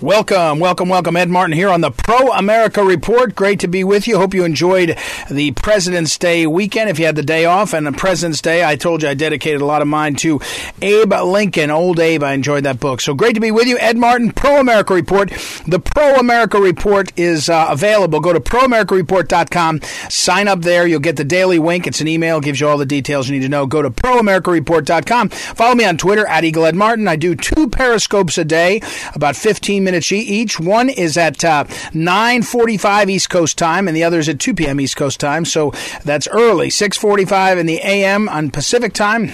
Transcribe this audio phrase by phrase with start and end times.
[0.00, 1.16] Welcome, welcome, welcome.
[1.16, 3.34] Ed Martin here on the Pro America Report.
[3.34, 4.18] Great to be with you.
[4.18, 4.98] Hope you enjoyed
[5.30, 6.90] the President's Day weekend.
[6.90, 9.62] If you had the day off and the President's Day, I told you I dedicated
[9.62, 10.40] a lot of mine to
[10.82, 12.22] Abe Lincoln, old Abe.
[12.22, 13.00] I enjoyed that book.
[13.00, 13.78] So great to be with you.
[13.78, 15.30] Ed Martin, Pro America Report.
[15.66, 18.20] The Pro America Report is uh, available.
[18.20, 19.80] Go to proamericareport.com.
[20.10, 20.86] Sign up there.
[20.86, 21.86] You'll get the daily wink.
[21.86, 23.66] It's an email, gives you all the details you need to know.
[23.66, 25.30] Go to proamericareport.com.
[25.30, 27.08] Follow me on Twitter at Eagle Ed Martin.
[27.08, 28.82] I do two periscopes a day,
[29.14, 30.58] about 15 minutes each.
[30.60, 34.80] One is at uh, 9:45 East Coast time, and the other is at 2 p.m.
[34.80, 35.44] East Coast time.
[35.44, 35.72] So
[36.04, 38.28] that's early, 6:45 in the a.m.
[38.28, 39.32] on Pacific time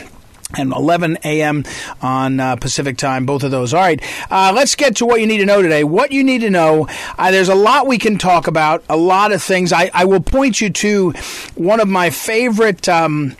[0.56, 1.64] and 11 a.m.
[2.00, 3.72] on uh, Pacific time, both of those.
[3.74, 5.84] All right, uh, let's get to what you need to know today.
[5.84, 9.32] What you need to know, uh, there's a lot we can talk about, a lot
[9.32, 9.72] of things.
[9.72, 11.12] I, I will point you to
[11.54, 13.36] one of my favorite, um,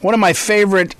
[0.00, 0.94] one of my favorite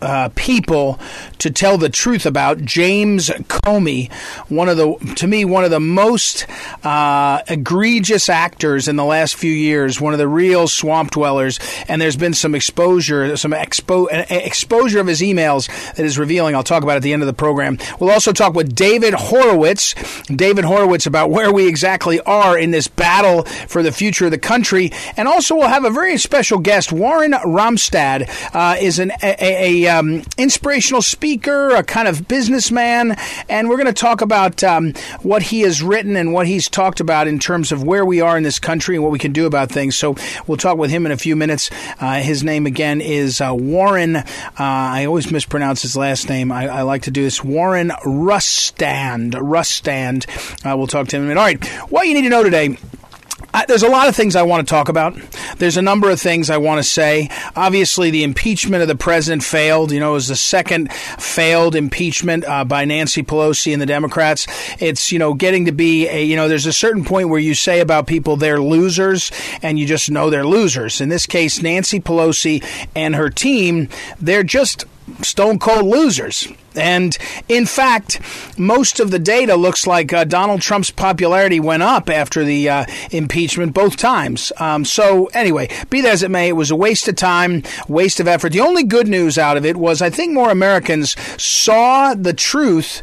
[0.00, 0.98] uh, people
[1.38, 4.12] to tell the truth about James Comey,
[4.48, 6.46] one of the to me one of the most
[6.84, 12.00] uh, egregious actors in the last few years, one of the real swamp dwellers, and
[12.00, 16.54] there's been some exposure, some expo- exposure of his emails that is revealing.
[16.54, 17.78] I'll talk about at the end of the program.
[17.98, 19.94] We'll also talk with David Horowitz,
[20.24, 24.38] David Horowitz about where we exactly are in this battle for the future of the
[24.38, 26.92] country, and also we'll have a very special guest.
[26.92, 33.16] Warren Romstad uh, is an a, a, um, inspirational speaker, a kind of businessman,
[33.48, 37.00] and we're going to talk about um, what he has written and what he's talked
[37.00, 39.46] about in terms of where we are in this country and what we can do
[39.46, 39.96] about things.
[39.96, 40.16] So
[40.46, 41.70] we'll talk with him in a few minutes.
[42.00, 44.16] Uh, his name again is uh, Warren.
[44.16, 44.24] Uh,
[44.58, 46.52] I always mispronounce his last name.
[46.52, 47.42] I, I, like to do this.
[47.42, 49.32] Warren Rustand.
[49.32, 50.26] Rustand.
[50.64, 51.40] Uh, we'll talk to him in a minute.
[51.40, 51.90] All right.
[51.90, 52.76] What you need to know today
[53.54, 55.18] I, there's a lot of things I want to talk about.
[55.58, 57.30] There's a number of things I want to say.
[57.54, 59.92] Obviously, the impeachment of the president failed.
[59.92, 64.46] You know, it was the second failed impeachment uh, by Nancy Pelosi and the Democrats.
[64.78, 67.54] It's, you know, getting to be a, you know, there's a certain point where you
[67.54, 69.30] say about people they're losers
[69.62, 71.00] and you just know they're losers.
[71.00, 72.64] In this case, Nancy Pelosi
[72.94, 73.88] and her team,
[74.20, 74.84] they're just
[75.22, 76.48] stone cold losers.
[76.76, 77.16] And
[77.48, 78.20] in fact,
[78.58, 82.84] most of the data looks like uh, Donald Trump's popularity went up after the uh,
[83.10, 84.52] impeachment both times.
[84.58, 88.20] Um, so, anyway, be that as it may, it was a waste of time, waste
[88.20, 88.52] of effort.
[88.52, 93.02] The only good news out of it was I think more Americans saw the truth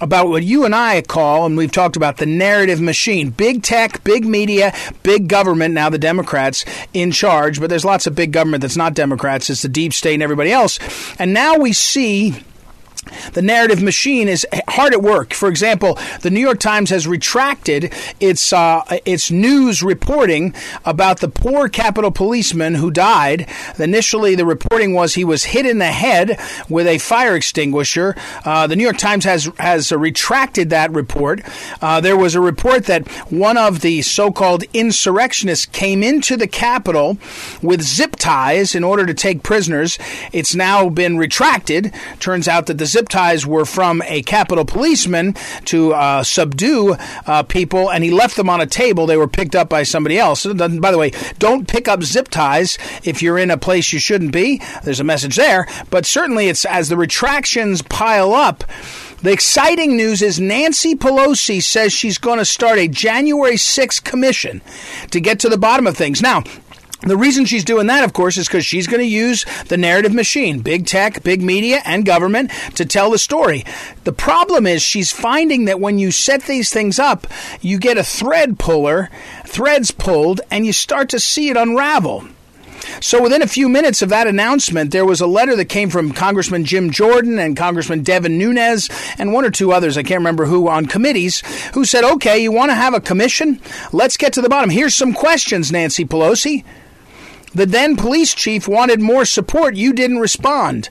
[0.00, 3.30] about what you and I call, and we've talked about the narrative machine.
[3.30, 4.74] Big tech, big media,
[5.04, 8.94] big government, now the Democrats in charge, but there's lots of big government that's not
[8.94, 9.48] Democrats.
[9.48, 10.80] It's the deep state and everybody else.
[11.20, 12.34] And now we see
[13.32, 15.34] the narrative machine is hard at work.
[15.34, 20.54] For example, the New York Times has retracted its uh, its news reporting
[20.84, 23.48] about the poor Capitol policeman who died.
[23.78, 28.14] Initially, the reporting was he was hit in the head with a fire extinguisher.
[28.44, 31.42] Uh, the New York Times has has retracted that report.
[31.80, 37.18] Uh, there was a report that one of the so-called insurrectionists came into the Capitol
[37.62, 39.98] with zip ties in order to take prisoners.
[40.32, 41.92] It's now been retracted.
[42.20, 46.94] Turns out that the zip ties were from a Capitol policeman to uh, subdue
[47.26, 49.06] uh, people, and he left them on a table.
[49.06, 50.44] They were picked up by somebody else.
[50.44, 54.32] By the way, don't pick up zip ties if you're in a place you shouldn't
[54.32, 54.60] be.
[54.84, 58.64] There's a message there, but certainly it's as the retractions pile up.
[59.22, 64.60] The exciting news is Nancy Pelosi says she's going to start a January 6th commission
[65.12, 66.20] to get to the bottom of things.
[66.20, 66.42] Now,
[67.02, 70.14] the reason she's doing that, of course, is because she's going to use the narrative
[70.14, 73.64] machine, big tech, big media, and government to tell the story.
[74.04, 77.26] The problem is she's finding that when you set these things up,
[77.60, 79.10] you get a thread puller,
[79.44, 82.24] threads pulled, and you start to see it unravel.
[83.00, 86.12] So within a few minutes of that announcement, there was a letter that came from
[86.12, 88.88] Congressman Jim Jordan and Congressman Devin Nunes
[89.18, 91.42] and one or two others, I can't remember who, on committees,
[91.74, 93.60] who said, okay, you want to have a commission?
[93.92, 94.70] Let's get to the bottom.
[94.70, 96.64] Here's some questions, Nancy Pelosi.
[97.54, 99.76] The then police chief wanted more support.
[99.76, 100.86] You didn't respond.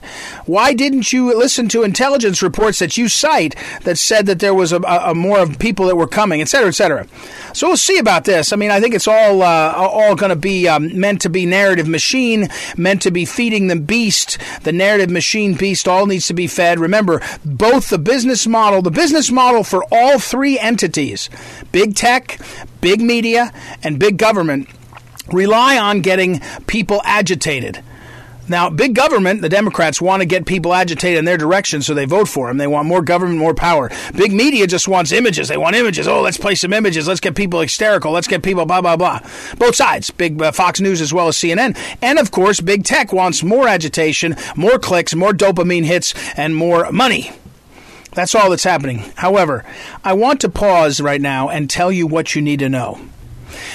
[0.46, 4.72] Why didn't you listen to intelligence reports that you cite that said that there was
[4.72, 7.06] a, a more of people that were coming, et cetera, et cetera?
[7.52, 8.52] So we'll see about this.
[8.52, 11.46] I mean, I think it's all uh, all going to be um, meant to be
[11.46, 14.38] narrative machine, meant to be feeding the beast.
[14.62, 16.78] The narrative machine beast all needs to be fed.
[16.78, 21.28] Remember, both the business model, the business model for all three entities,
[21.72, 22.38] big tech,
[22.80, 24.68] big media, and big government
[25.28, 27.82] rely on getting people agitated.
[28.48, 32.06] Now, big government, the Democrats want to get people agitated in their direction, so they
[32.06, 32.58] vote for them.
[32.58, 33.90] They want more government, more power.
[34.16, 35.48] Big media just wants images.
[35.48, 36.08] They want images.
[36.08, 37.06] Oh, let's play some images.
[37.06, 38.10] Let's get people hysterical.
[38.10, 39.20] Let's get people blah, blah, blah.
[39.58, 41.78] Both sides, big uh, Fox News as well as CNN.
[42.02, 46.90] And of course, big tech wants more agitation, more clicks, more dopamine hits, and more
[46.90, 47.30] money.
[48.14, 48.98] That's all that's happening.
[49.14, 49.64] However,
[50.04, 53.00] I want to pause right now and tell you what you need to know.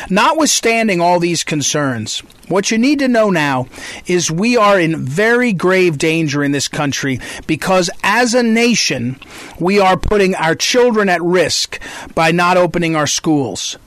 [0.09, 3.68] Notwithstanding all these concerns, what you need to know now
[4.06, 9.19] is we are in very grave danger in this country because as a nation,
[9.59, 11.79] we are putting our children at risk
[12.15, 13.77] by not opening our schools.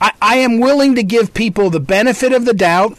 [0.00, 2.98] I, I am willing to give people the benefit of the doubt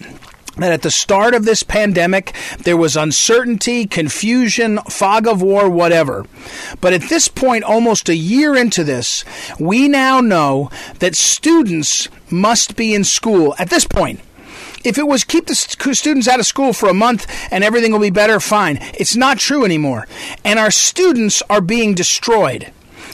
[0.57, 6.25] that at the start of this pandemic, there was uncertainty, confusion, fog of war, whatever.
[6.79, 9.25] But at this point, almost a year into this,
[9.59, 10.69] we now know
[10.99, 14.19] that students must be in school at this point.
[14.83, 17.99] If it was keep the students out of school for a month and everything will
[17.99, 18.77] be better, fine.
[18.93, 20.07] It's not true anymore.
[20.43, 22.71] And our students are being destroyed.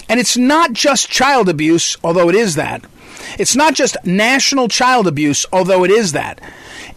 [0.10, 2.84] And it's not just child abuse, although it is that.
[3.38, 6.42] It's not just national child abuse, although it is that.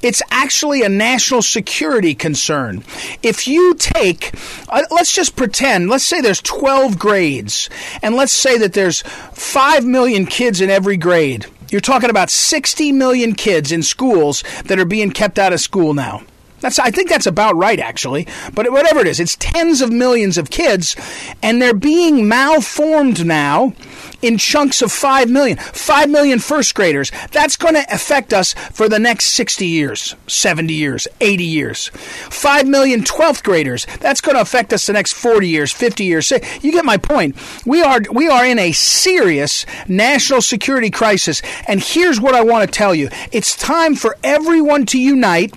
[0.02, 2.82] It's actually a national security concern.
[3.22, 4.34] If you take,
[4.68, 7.70] uh, let's just pretend, let's say there's 12 grades,
[8.02, 11.46] and let's say that there's 5 million kids in every grade.
[11.70, 15.94] You're talking about 60 million kids in schools that are being kept out of school
[15.94, 16.22] now.
[16.62, 18.26] That's, I think that's about right, actually.
[18.54, 20.96] But whatever it is, it's tens of millions of kids,
[21.42, 23.74] and they're being malformed now
[24.22, 25.58] in chunks of 5 million.
[25.58, 27.10] 5 million first graders.
[27.32, 31.88] That's going to affect us for the next 60 years, 70 years, 80 years.
[31.88, 33.86] 5 million 12th graders.
[33.98, 36.30] That's going to affect us the next 40 years, 50 years.
[36.30, 37.36] You get my point.
[37.66, 42.64] We are we are in a serious national security crisis and here's what I want
[42.64, 43.08] to tell you.
[43.32, 45.52] It's time for everyone to unite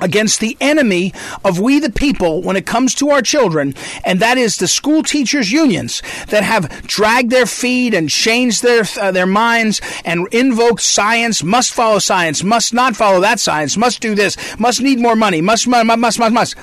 [0.00, 1.12] against the enemy
[1.44, 5.02] of we the people when it comes to our children, and that is the school
[5.02, 10.82] teachers unions that have dragged their feet and changed their uh, their minds and invoked
[10.82, 15.16] science, must follow science, must not follow that science, must do this, must need more
[15.16, 16.32] money, must must must must.
[16.32, 16.56] must.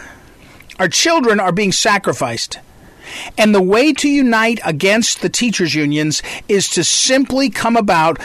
[0.79, 2.59] Our children are being sacrificed.
[3.37, 8.19] And the way to unite against the teachers' unions is to simply come about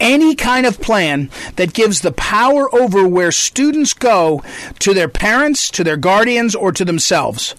[0.00, 4.42] any kind of plan that gives the power over where students go
[4.80, 7.54] to their parents, to their guardians, or to themselves.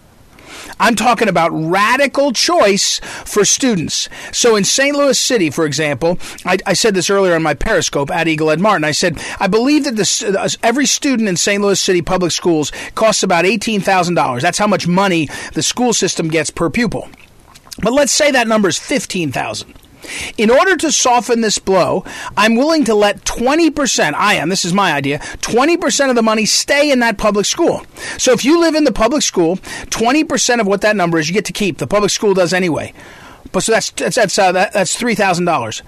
[0.79, 4.09] I'm talking about radical choice for students.
[4.31, 4.95] So in St.
[4.95, 8.59] Louis City, for example, I, I said this earlier on my Periscope at Eagle Ed
[8.59, 8.83] Martin.
[8.83, 11.61] I said, I believe that every student in St.
[11.61, 14.41] Louis City public schools costs about $18,000.
[14.41, 17.09] That's how much money the school system gets per pupil.
[17.81, 19.73] But let's say that number is 15,000.
[20.37, 22.03] In order to soften this blow,
[22.37, 26.45] I'm willing to let 20%, I am, this is my idea, 20% of the money
[26.45, 27.85] stay in that public school.
[28.17, 31.33] So if you live in the public school, 20% of what that number is you
[31.33, 31.77] get to keep.
[31.77, 32.93] The public school does anyway.
[33.51, 35.81] But so that's that's that's, uh, that, that's $3,000.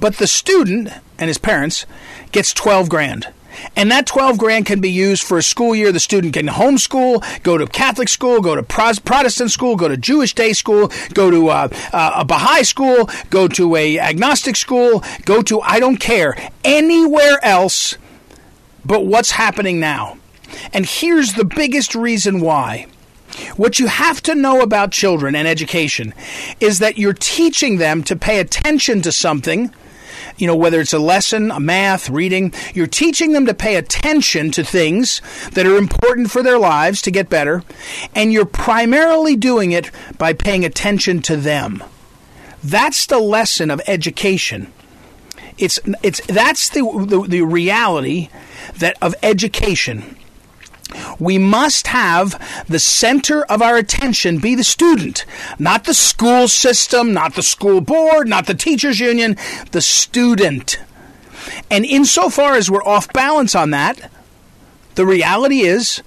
[0.00, 1.86] But the student and his parents
[2.32, 3.28] gets 12 grand.
[3.76, 5.92] And that 12 grand can be used for a school year.
[5.92, 10.34] The student can homeschool, go to Catholic school, go to Protestant school, go to Jewish
[10.34, 15.42] day school, go to uh, uh, a Baha'i school, go to a agnostic school, go
[15.42, 17.96] to, I don't care, anywhere else
[18.84, 20.18] but what's happening now.
[20.72, 22.86] And here's the biggest reason why.
[23.56, 26.12] What you have to know about children and education
[26.60, 29.72] is that you're teaching them to pay attention to something
[30.36, 34.50] you know, whether it's a lesson, a math, reading, you're teaching them to pay attention
[34.52, 35.20] to things
[35.52, 37.62] that are important for their lives to get better,
[38.14, 41.82] and you're primarily doing it by paying attention to them.
[42.62, 44.72] That's the lesson of education.
[45.58, 48.30] It's it's that's the the, the reality
[48.78, 50.16] that of education
[51.18, 55.24] we must have the center of our attention be the student,
[55.58, 59.36] not the school system, not the school board, not the teachers union,
[59.72, 60.78] the student.
[61.70, 64.10] And insofar as we're off balance on that,
[64.94, 66.02] the reality is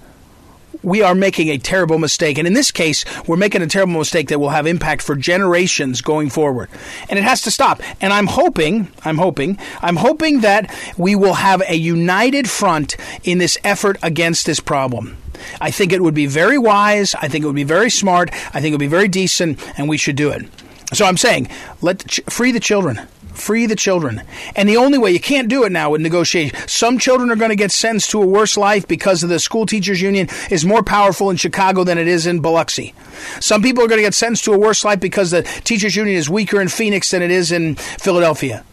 [0.82, 2.38] we are making a terrible mistake.
[2.38, 6.00] And in this case, we're making a terrible mistake that will have impact for generations
[6.00, 6.68] going forward.
[7.08, 7.82] And it has to stop.
[8.00, 13.38] And I'm hoping, I'm hoping, I'm hoping that we will have a united front in
[13.38, 15.16] this effort against this problem.
[15.60, 17.14] I think it would be very wise.
[17.14, 18.30] I think it would be very smart.
[18.54, 20.46] I think it would be very decent, and we should do it.
[20.92, 21.48] So I'm saying,
[21.82, 23.00] let ch- free the children.
[23.36, 24.22] Free the children.
[24.56, 26.56] And the only way, you can't do it now with negotiation.
[26.66, 29.66] Some children are going to get sentenced to a worse life because of the school
[29.66, 32.94] teachers union is more powerful in Chicago than it is in Biloxi.
[33.38, 36.16] Some people are going to get sentenced to a worse life because the teachers union
[36.16, 38.64] is weaker in Phoenix than it is in Philadelphia.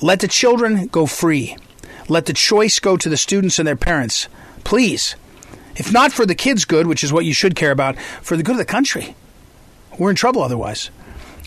[0.00, 1.56] Let the children go free.
[2.08, 4.28] Let the choice go to the students and their parents.
[4.64, 5.14] Please.
[5.76, 8.42] If not for the kids' good, which is what you should care about, for the
[8.42, 9.14] good of the country.
[9.98, 10.90] We're in trouble otherwise.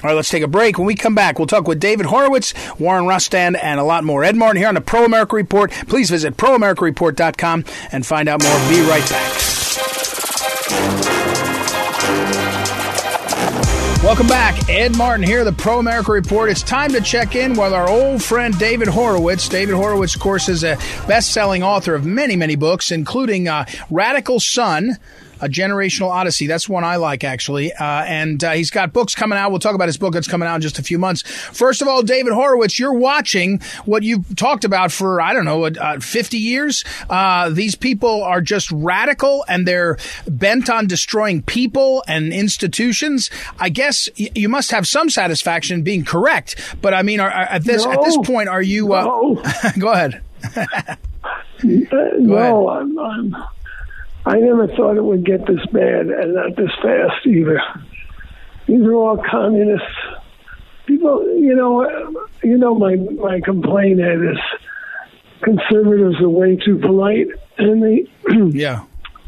[0.03, 0.77] All right, let's take a break.
[0.77, 4.23] When we come back, we'll talk with David Horowitz, Warren Rustand, and a lot more.
[4.23, 5.71] Ed Martin here on the Pro America Report.
[5.87, 8.69] Please visit proamericareport.com and find out more.
[8.69, 9.45] Be right back.
[14.03, 14.69] Welcome back.
[14.69, 16.51] Ed Martin here, the Pro America Report.
[16.51, 19.49] It's time to check in with our old friend David Horowitz.
[19.49, 20.75] David Horowitz, of course, is a
[21.07, 24.97] best selling author of many, many books, including uh, Radical Son
[25.45, 26.47] a generational odyssey.
[26.47, 27.71] That's one I like actually.
[27.71, 29.51] Uh, and uh, he's got books coming out.
[29.51, 31.21] We'll talk about his book that's coming out in just a few months.
[31.21, 35.65] First of all, David Horowitz, you're watching what you've talked about for I don't know,
[35.65, 36.83] uh, 50 years.
[37.09, 39.97] Uh, these people are just radical and they're
[40.27, 43.29] bent on destroying people and institutions.
[43.59, 46.75] I guess y- you must have some satisfaction in being correct.
[46.81, 48.93] But I mean, are, are, at this no, at this point, are you?
[48.93, 49.43] Uh, no.
[49.79, 50.21] go ahead.
[51.63, 53.35] no, I'm, I'm
[54.25, 57.61] I never thought it would get this bad and not this fast either.
[58.67, 59.85] These are all communists.
[60.87, 61.87] People, you know,
[62.43, 64.37] you know, my my complaint is
[65.41, 67.27] conservatives are way too polite,
[67.57, 68.07] and they
[68.57, 68.83] yeah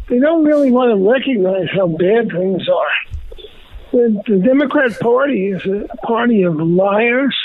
[0.10, 3.16] they don't really want to recognize how bad things are.
[3.92, 7.36] The, the Democrat Party is a party of liars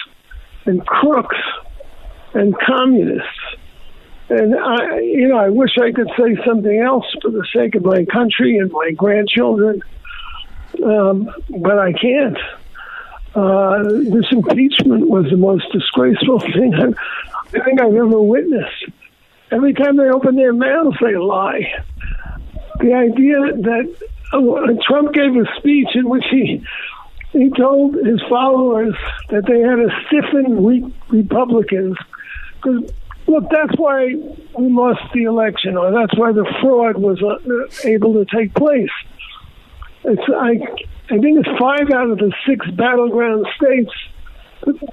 [0.65, 1.37] and crooks
[2.35, 3.29] and communists
[4.33, 7.85] and I, you know, I wish I could say something else for the sake of
[7.85, 9.83] my country and my grandchildren,
[10.83, 12.39] um, but I can't.
[13.35, 16.89] Uh, this impeachment was the most disgraceful thing I,
[17.59, 18.85] I think I've ever witnessed.
[19.51, 21.71] Every time they open their mouths, they lie.
[22.81, 23.97] The idea that
[24.33, 26.65] uh, Trump gave a speech in which he
[27.33, 28.95] he told his followers
[29.31, 31.97] that they had to stiffen re- Republicans
[32.57, 32.93] because
[33.33, 34.09] Look, that's why
[34.59, 38.91] we lost the election, or that's why the fraud was uh, able to take place.
[40.05, 40.61] It's I,
[41.09, 43.91] I think it's five out of the six battleground states.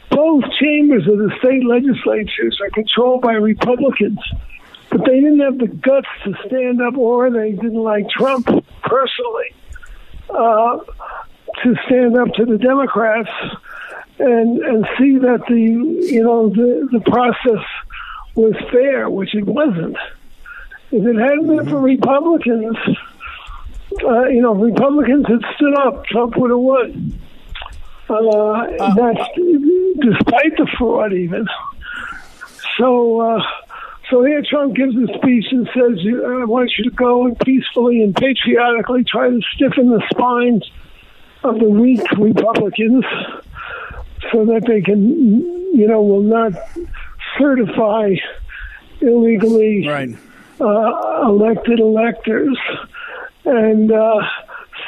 [0.10, 4.20] Both chambers of the state legislatures are controlled by Republicans,
[4.90, 9.52] but they didn't have the guts to stand up, or they didn't like Trump personally
[10.30, 10.78] uh,
[11.64, 13.30] to stand up to the Democrats
[14.18, 17.66] and and see that the you know the the process
[18.36, 19.98] was fair, which it wasn't.
[20.92, 22.78] If it hadn't been for Republicans,
[24.04, 27.20] uh, you know, Republicans had stood up, Trump would have won.
[28.10, 29.30] Uh, uh, that's
[30.02, 31.48] despite the fraud, even.
[32.78, 33.44] So, uh,
[34.10, 38.02] so here Trump gives a speech and says, "I want you to go and peacefully
[38.02, 40.70] and patriotically try to stiffen the spines
[41.44, 43.06] of the weak Republicans,
[44.32, 46.54] so that they can, you know, will not
[47.40, 48.16] certify
[49.02, 50.10] illegally right.
[50.60, 52.58] uh, elected electors.
[53.46, 54.22] And uh,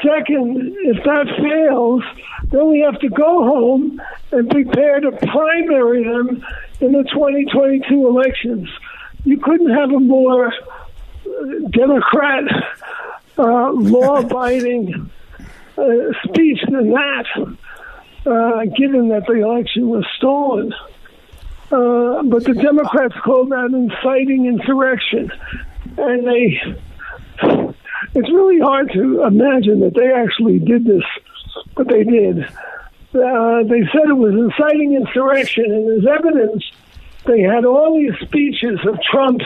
[0.03, 2.03] second, if that fails,
[2.51, 6.46] then we have to go home and prepare to primary them
[6.79, 8.70] in the 2022 elections.
[9.24, 10.51] You couldn't have a more
[11.70, 12.43] Democrat,
[13.38, 15.10] uh, law-abiding
[15.77, 15.84] uh,
[16.24, 17.25] speech than that,
[18.25, 20.74] uh, given that the election was stolen.
[21.71, 25.31] Uh, but the Democrats called that inciting insurrection.
[25.97, 26.59] And they,
[28.13, 31.03] it's really hard to imagine that they actually did this,
[31.75, 32.43] but they did.
[32.43, 36.63] Uh, they said it was inciting insurrection, and as evidence,
[37.25, 39.45] they had all these speeches of Trump's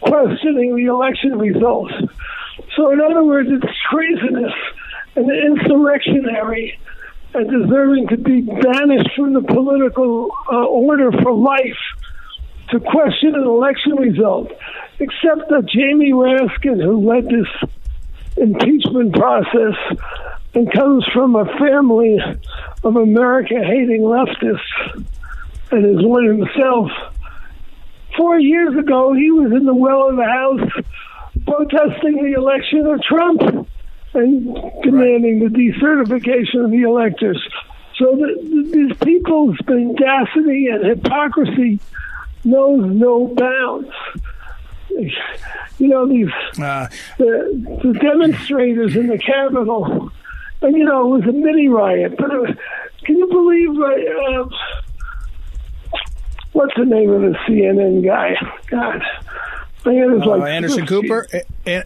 [0.00, 1.94] questioning the election results.
[2.76, 4.52] So, in other words, it's treasonous
[5.16, 6.78] and insurrectionary
[7.34, 11.78] and deserving to be banished from the political uh, order for life
[12.70, 14.50] to question an election result,
[14.98, 17.70] except that Jamie Raskin, who led this
[18.36, 19.74] impeachment process
[20.54, 22.18] and comes from a family
[22.82, 25.06] of America hating leftists
[25.70, 26.90] and is one himself.
[28.16, 30.84] Four years ago, he was in the well of the House
[31.46, 33.68] protesting the election of Trump
[34.14, 35.52] and demanding right.
[35.52, 37.40] the decertification of the electors.
[37.96, 41.80] So the, these people's mendacity and hypocrisy
[42.44, 43.88] knows no bounds.
[45.78, 46.88] You know these uh,
[47.18, 50.10] the, the demonstrators in the Capitol,
[50.62, 52.16] and you know it was a mini riot.
[52.18, 52.56] But was,
[53.04, 53.70] can you believe?
[53.70, 54.48] Uh,
[56.52, 58.34] what's the name of the CNN guy?
[58.66, 59.02] God,
[59.86, 61.26] I uh, like Anderson Cooper.
[61.66, 61.84] A-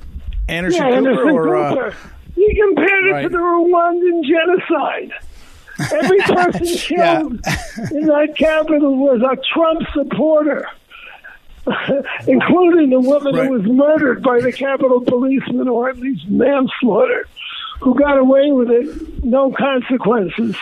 [0.49, 1.97] Anderson yeah, Cooper, Anderson or uh, Cooper.
[2.35, 5.13] He compared it to the Rwandan genocide.
[5.93, 7.33] Every person killed
[7.91, 10.69] in that Capitol was a Trump supporter,
[12.27, 13.47] including the woman right.
[13.47, 17.27] who was murdered by the Capitol policeman, or at least manslaughter,
[17.81, 20.57] who got away with it, no consequences.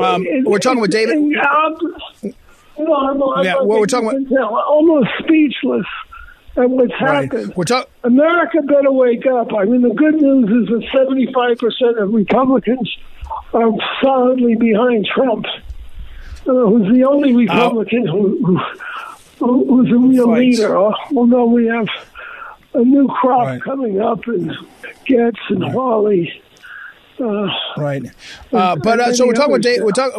[0.00, 1.16] Um, we're talking with David.
[1.18, 5.86] You know, I'm, I'm yeah, well, we're talking about almost speechless
[6.58, 7.24] at what's right.
[7.24, 7.54] happened.
[7.56, 7.90] We're talking.
[8.04, 9.52] America better wake up.
[9.54, 12.96] I mean, the good news is that 75 percent of Republicans
[13.52, 13.70] are
[14.02, 18.58] solidly behind Trump, uh, who's the only Republican uh, who,
[19.38, 20.58] who, who's a real fights.
[20.58, 20.76] leader.
[20.76, 21.88] Although we have
[22.74, 23.62] a new crop right.
[23.62, 24.50] coming up, and
[25.06, 25.72] Gaetz and right.
[25.72, 26.42] Hawley
[27.20, 28.02] uh, right.
[28.52, 30.12] Uh, but uh, so we're talking, Dave, we're, talk,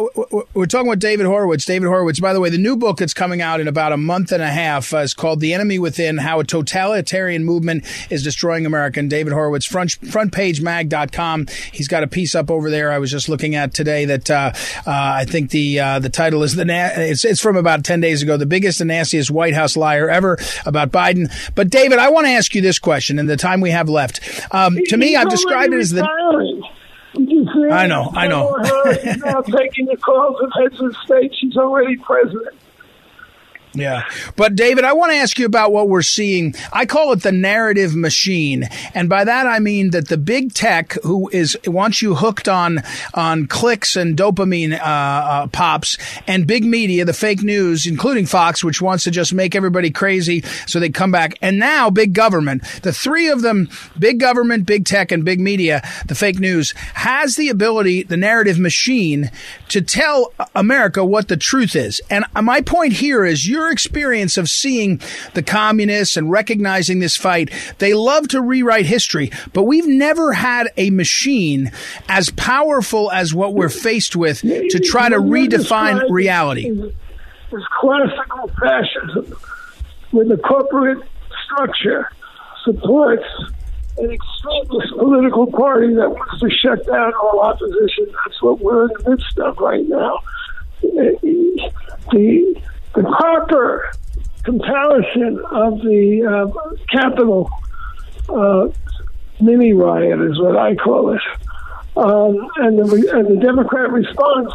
[0.54, 1.64] we're talking with David Horowitz.
[1.64, 4.32] David Horowitz, by the way, the new book that's coming out in about a month
[4.32, 8.66] and a half uh, is called The Enemy Within How a Totalitarian Movement is Destroying
[8.66, 9.00] America.
[9.00, 11.46] And David Horowitz, front, frontpagemag.com.
[11.72, 14.52] He's got a piece up over there I was just looking at today that uh,
[14.54, 18.22] uh, I think the the title is the na- it's, it's from about 10 days
[18.22, 21.32] ago, the biggest and nastiest White House liar ever about Biden.
[21.54, 24.20] But David, I want to ask you this question in the time we have left.
[24.50, 26.06] Um, to me, I've described it as the.
[27.16, 28.52] I know, I know.
[28.52, 31.34] Her now taking the calls of heads of state.
[31.34, 32.54] She's already president.
[33.72, 34.04] Yeah.
[34.36, 36.54] But David, I want to ask you about what we're seeing.
[36.72, 38.68] I call it the narrative machine.
[38.94, 42.82] And by that I mean that the big tech who is wants you hooked on
[43.14, 45.96] on clicks and dopamine uh, uh, pops
[46.26, 50.42] and big media, the fake news, including Fox, which wants to just make everybody crazy
[50.66, 51.34] so they come back.
[51.40, 55.82] And now big government, the three of them, big government, big tech, and big media,
[56.06, 59.30] the fake news, has the ability, the narrative machine,
[59.68, 62.00] to tell America what the truth is.
[62.10, 65.00] And my point here is you're your experience of seeing
[65.34, 70.68] the communists and recognizing this fight, they love to rewrite history, but we've never had
[70.78, 71.70] a machine
[72.08, 76.70] as powerful as what we're faced with to try to redefine reality.
[77.52, 79.36] It's classical fascism,
[80.12, 81.06] where the corporate
[81.44, 82.10] structure
[82.64, 83.26] supports
[83.98, 88.06] an extremist political party that wants to shut down all opposition.
[88.24, 90.18] That's what we're in the midst of right now.
[92.12, 92.62] The
[92.94, 93.90] the proper
[94.42, 97.50] comparison of the uh, Capitol
[98.28, 98.68] uh,
[99.40, 101.22] mini riot is what I call it.
[101.96, 104.52] Um, and, the, and the Democrat response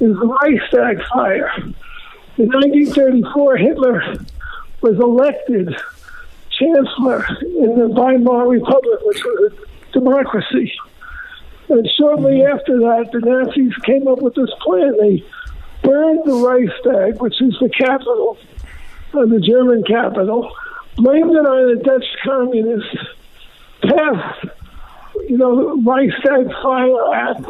[0.00, 1.52] is the Reichstag fire.
[2.36, 4.16] In 1934, Hitler
[4.80, 5.74] was elected
[6.50, 10.72] chancellor in the Weimar Republic, which was a democracy.
[11.68, 14.96] And shortly after that, the Nazis came up with this plan.
[14.98, 15.24] They
[15.82, 18.38] burned the Reichstag, which is the capital
[19.14, 20.52] of the German capital,
[20.96, 22.96] blamed it on the Dutch communists,
[23.82, 24.46] passed,
[25.28, 27.46] you know, the Reichstag Fire Act,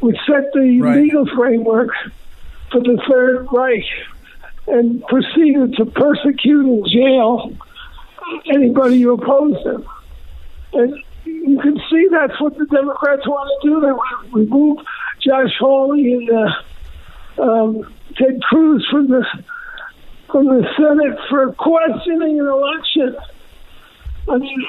[0.00, 0.96] which set the right.
[0.96, 1.90] legal framework
[2.70, 3.84] for the Third Reich,
[4.66, 7.52] and proceeded to persecute and jail
[8.52, 9.86] anybody who opposed them.
[10.74, 13.80] And you can see that's what the Democrats want to do.
[13.80, 14.78] They want to remove
[15.20, 16.50] Josh Hawley and uh,
[17.40, 19.24] um, Ted Cruz from the
[20.30, 23.16] from the Senate for questioning an election.
[24.28, 24.66] I mean,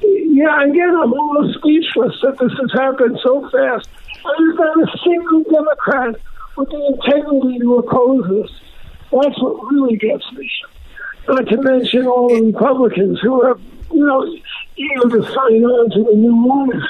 [0.00, 3.88] yeah, again, I'm almost speechless that this has happened so fast.
[4.38, 6.20] There's not a single Democrat
[6.56, 8.50] with the integrity to oppose this.
[9.10, 10.48] That's what really gets me.
[11.28, 13.58] Not to mention all the Republicans who are,
[13.92, 14.24] you know,
[14.76, 16.84] eager to sign on to the new rules.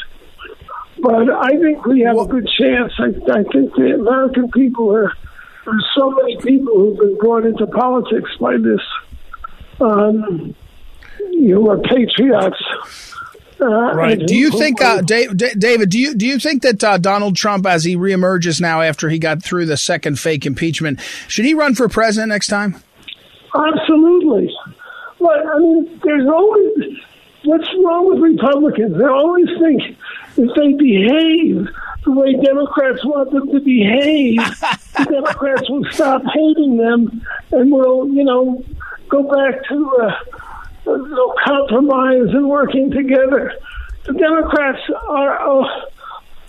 [1.02, 2.92] But I think we have a good chance.
[2.98, 5.12] I, I think the American people are.
[5.64, 8.80] There's so many people who've been brought into politics by this.
[9.80, 10.54] Um,
[11.30, 12.62] you know, are patriots.
[13.60, 14.18] Uh, right.
[14.26, 15.90] Do you think, uh, Dave, David?
[15.90, 19.18] Do you do you think that uh, Donald Trump, as he reemerges now after he
[19.18, 22.76] got through the second fake impeachment, should he run for president next time?
[23.54, 24.50] Absolutely.
[25.18, 27.00] But I mean, there's always
[27.44, 28.96] what's wrong with Republicans?
[28.96, 29.98] They always think
[30.40, 31.68] if they behave
[32.04, 34.36] the way Democrats want them to behave,
[34.96, 38.64] the Democrats will stop hating them and will, you know,
[39.08, 40.14] go back to uh,
[40.86, 43.52] no compromise and working together.
[44.06, 45.68] The Democrats are, uh,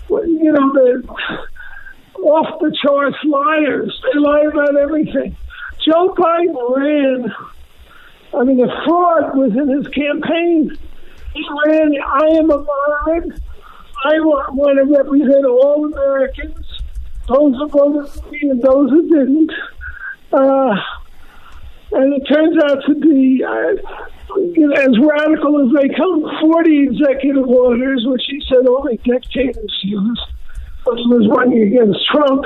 [0.10, 1.04] you know, they're
[2.24, 4.02] off the charts liars.
[4.14, 5.36] They lie about everything.
[5.84, 7.36] Joe Biden ran.
[8.34, 10.78] I mean, the fraud was in his campaign.
[11.34, 13.42] He ran, I am a moderate.
[14.04, 16.66] I want, to represent all Americans,
[17.28, 19.52] those who voted for me and those who didn't.
[20.34, 20.76] Uh,
[21.92, 23.76] and it turns out to be uh,
[24.80, 26.26] as radical as they come.
[26.42, 30.26] 40 executive orders, which he said only dictators use,
[30.96, 32.44] he was running against Trump.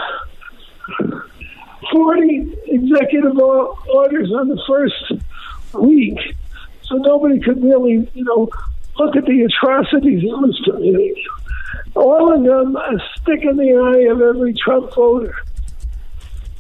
[1.92, 5.24] 40 executive orders on the first
[5.74, 6.20] week.
[6.84, 8.50] So nobody could really, you know,
[8.98, 11.16] look at the atrocities he was committing.
[11.96, 15.36] All of them a stick in the eye of every Trump voter.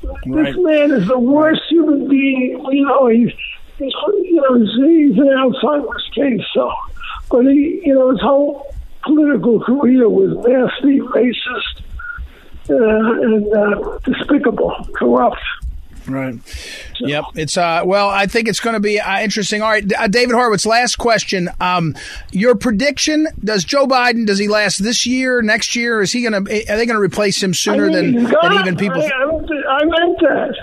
[0.03, 0.45] Right.
[0.45, 2.65] This man is the worst human being.
[2.71, 3.31] You know, he's,
[3.77, 3.93] he's
[4.23, 6.45] you know he's an Alzheimer's case.
[6.53, 6.71] So,
[7.29, 11.81] but he, you know, his whole political career was nasty, racist,
[12.69, 15.41] uh, and uh, despicable, corrupt.
[16.07, 16.39] Right.
[16.99, 17.25] Yep.
[17.35, 17.81] It's uh.
[17.85, 19.61] Well, I think it's going to be uh, interesting.
[19.61, 20.65] All right, uh, David Horowitz.
[20.65, 21.49] Last question.
[21.59, 21.95] Um,
[22.31, 26.01] your prediction: Does Joe Biden does he last this year, next year?
[26.01, 26.51] Is he going to?
[26.71, 29.01] Are they going to replace him sooner than, than even people?
[29.01, 30.55] I, I, meant that.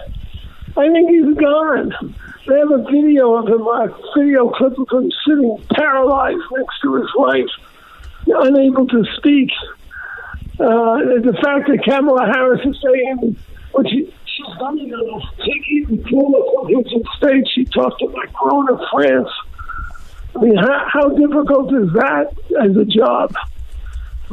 [0.77, 2.15] I think he's gone.
[2.47, 6.95] They have a video of him, a video clip of him sitting paralyzed next to
[6.97, 7.51] his wife,
[8.27, 9.51] unable to speak.
[10.61, 13.37] Uh, the fact that Kamala Harris is saying
[13.73, 13.87] what
[14.45, 16.33] she she's running on a ticket and pull
[16.69, 17.47] from stage.
[17.55, 19.29] She talked to Macron of France.
[20.35, 23.35] I mean, how, how difficult is that as a job?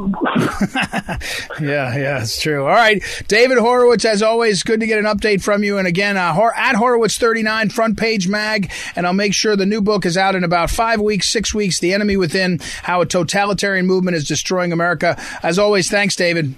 [1.60, 2.62] yeah, yeah, it's true.
[2.62, 5.76] All right, David Horowitz, as always, good to get an update from you.
[5.76, 10.06] And again, uh, at Horowitz39, front page mag, and I'll make sure the new book
[10.06, 11.80] is out in about five weeks, six weeks.
[11.80, 15.22] The Enemy Within: How a Totalitarian Movement is Destroying America.
[15.42, 16.54] As always, thanks, David.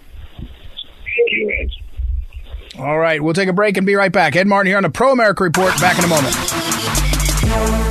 [2.78, 4.34] All right, we'll take a break and be right back.
[4.34, 5.78] Ed Martin here on the Pro America Report.
[5.80, 7.81] Back in a moment.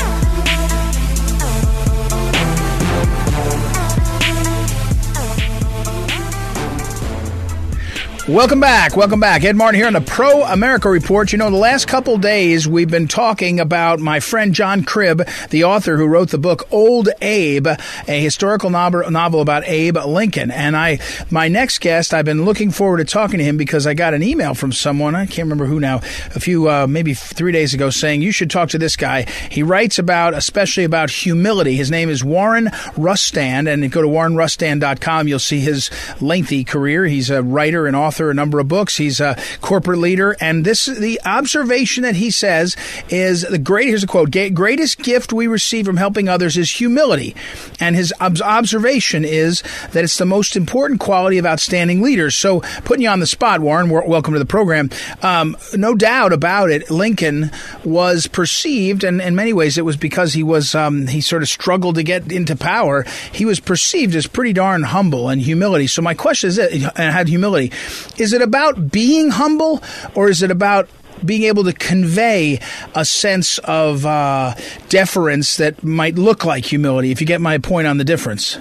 [8.28, 8.96] Welcome back.
[8.96, 9.44] Welcome back.
[9.44, 11.32] Ed Martin here on the Pro America Report.
[11.32, 15.64] You know, the last couple days we've been talking about my friend John Cribb, the
[15.64, 17.68] author who wrote the book Old Abe,
[18.08, 20.52] a historical novel about Abe Lincoln.
[20.52, 21.00] And I,
[21.32, 24.22] my next guest, I've been looking forward to talking to him because I got an
[24.22, 25.98] email from someone, I can't remember who now,
[26.36, 29.24] a few, uh, maybe three days ago saying, you should talk to this guy.
[29.50, 31.76] He writes about, especially about humility.
[31.76, 33.68] His name is Warren Rustand.
[33.68, 35.90] And go to warrenrustand.com, you'll see his
[36.22, 37.06] lengthy career.
[37.06, 38.98] He's a writer and author author a number of books.
[38.98, 42.76] He's a corporate leader, and this the observation that he says
[43.08, 43.88] is the great.
[43.88, 47.34] Here's a quote: "Greatest gift we receive from helping others is humility."
[47.80, 52.36] And his observation is that it's the most important quality of outstanding leaders.
[52.36, 54.90] So, putting you on the spot, Warren, welcome to the program.
[55.22, 57.50] Um, no doubt about it, Lincoln
[57.86, 61.48] was perceived, and in many ways, it was because he was um, he sort of
[61.48, 63.06] struggled to get into power.
[63.32, 65.88] He was perceived as pretty darn humble and humility.
[65.88, 67.72] So, my question is, and had humility.
[68.18, 69.82] Is it about being humble
[70.16, 70.90] or is it about
[71.26, 72.60] being able to convey
[72.96, 74.56] a sense of uh,
[74.90, 78.58] deference that might look like humility, if you get my point on the difference?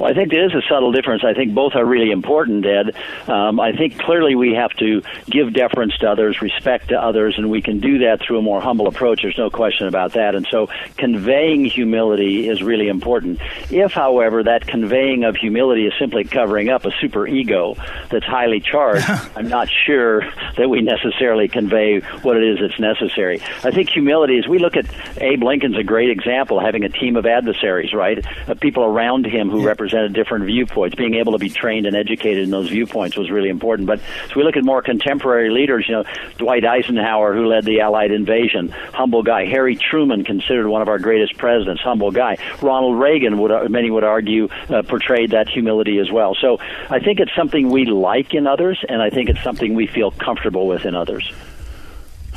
[0.00, 1.24] Well, I think there is a subtle difference.
[1.24, 2.96] I think both are really important, Ed.
[3.28, 7.50] Um, I think clearly we have to give deference to others, respect to others, and
[7.50, 9.20] we can do that through a more humble approach.
[9.20, 10.34] There's no question about that.
[10.34, 13.40] And so conveying humility is really important.
[13.70, 17.76] If, however, that conveying of humility is simply covering up a super ego
[18.08, 19.04] that's highly charged,
[19.36, 20.22] I'm not sure
[20.56, 23.42] that we necessarily convey what it is that's necessary.
[23.64, 24.86] I think humility is, we look at
[25.18, 28.24] Abe Lincoln's a great example, having a team of adversaries, right?
[28.48, 30.94] Uh, people around him who represent represented different viewpoints.
[30.94, 33.86] Being able to be trained and educated in those viewpoints was really important.
[33.86, 36.04] But as we look at more contemporary leaders, you know,
[36.38, 39.46] Dwight Eisenhower, who led the Allied invasion, humble guy.
[39.46, 42.36] Harry Truman, considered one of our greatest presidents, humble guy.
[42.62, 46.34] Ronald Reagan, would many would argue, uh, portrayed that humility as well.
[46.34, 49.86] So I think it's something we like in others, and I think it's something we
[49.86, 51.32] feel comfortable with in others.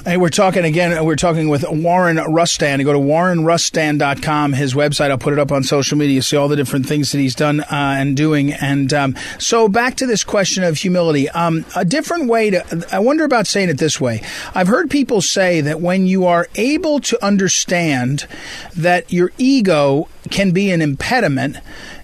[0.06, 1.06] Hey, we're talking again.
[1.06, 2.80] We're talking with Warren Rustand.
[2.80, 5.12] You go to warrenrustand.com, his website.
[5.12, 6.22] I'll put it up on social media.
[6.22, 8.52] See all the different things that he's done uh, and doing.
[8.52, 11.30] And um, so, back to this question of humility.
[11.30, 14.22] Um, a different way to, I wonder about saying it this way.
[14.54, 18.28] I've heard people say that when you are able to understand
[18.76, 21.58] that your ego can be an impediment,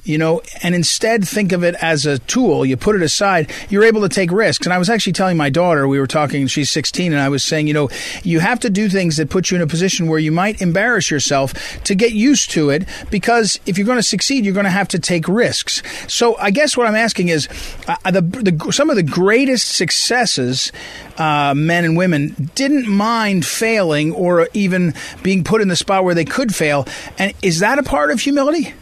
[0.04, 2.66] you know, and instead think of it as a tool.
[2.66, 4.66] You put it aside, you're able to take risks.
[4.66, 7.44] And I was actually telling my daughter, we were talking, she's 16, and I was
[7.44, 7.90] saying, you know,
[8.24, 11.12] you have to do things that put you in a position where you might embarrass
[11.12, 11.54] yourself
[11.84, 14.88] to get used to it because if you're going to succeed, you're going to have
[14.90, 15.82] to take risks.
[16.12, 17.48] So I guess what I'm asking is
[17.88, 20.72] uh, the, the, some of the greatest successes,
[21.18, 26.16] uh, men and women, didn't mind failing or even being put in the spot where
[26.16, 26.88] they could fail.
[27.18, 28.74] And is that a part of humility?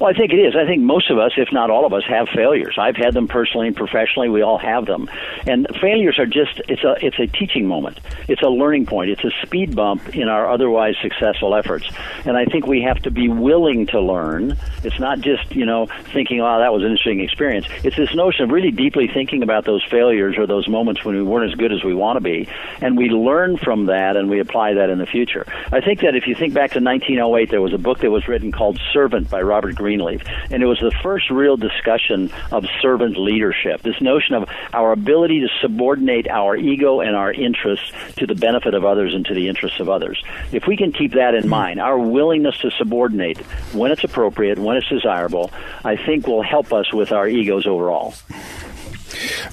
[0.00, 0.56] Well, I think it is.
[0.56, 2.76] I think most of us, if not all of us, have failures.
[2.78, 4.30] I've had them personally and professionally.
[4.30, 5.10] We all have them,
[5.46, 8.00] and failures are just—it's a—it's a teaching moment.
[8.26, 9.10] It's a learning point.
[9.10, 11.86] It's a speed bump in our otherwise successful efforts.
[12.24, 14.56] And I think we have to be willing to learn.
[14.84, 18.44] It's not just you know thinking, "Oh, that was an interesting experience." It's this notion
[18.44, 21.72] of really deeply thinking about those failures or those moments when we weren't as good
[21.74, 22.48] as we want to be,
[22.80, 25.44] and we learn from that and we apply that in the future.
[25.70, 28.26] I think that if you think back to 1908, there was a book that was
[28.28, 30.22] written called "Servant" by Robert Greene Greenleaf.
[30.52, 33.82] And it was the first real discussion of servant leadership.
[33.82, 38.74] This notion of our ability to subordinate our ego and our interests to the benefit
[38.74, 40.22] of others and to the interests of others.
[40.52, 41.48] If we can keep that in hmm.
[41.48, 43.38] mind, our willingness to subordinate
[43.72, 45.50] when it's appropriate, when it's desirable,
[45.84, 48.14] I think will help us with our egos overall.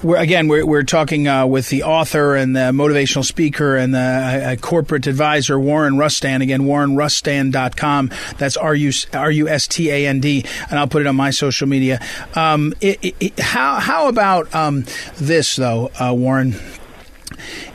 [0.02, 3.98] We're, again, we're, we're talking uh, with the author and the motivational speaker and the
[3.98, 6.42] uh, corporate advisor, Warren Rustand.
[6.42, 8.10] Again, warrenrustand.com.
[8.38, 10.44] That's R-U-S-T-A-N-D.
[10.70, 12.00] And I'll put it on my social media.
[12.34, 14.84] Um, it, it, how, how about um,
[15.16, 16.56] this, though, uh, Warren?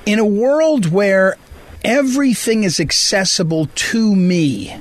[0.06, 1.38] In a world where
[1.84, 4.76] everything is accessible to me,